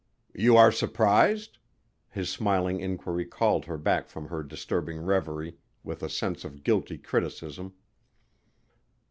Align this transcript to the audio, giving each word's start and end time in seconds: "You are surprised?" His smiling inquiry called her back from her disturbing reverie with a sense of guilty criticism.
"You 0.33 0.57
are 0.57 0.71
surprised?" 0.71 1.59
His 2.09 2.27
smiling 2.31 2.79
inquiry 2.79 3.23
called 3.23 3.65
her 3.65 3.77
back 3.77 4.09
from 4.09 4.29
her 4.29 4.41
disturbing 4.41 4.99
reverie 4.99 5.57
with 5.83 6.01
a 6.01 6.09
sense 6.09 6.43
of 6.43 6.63
guilty 6.63 6.97
criticism. 6.97 7.73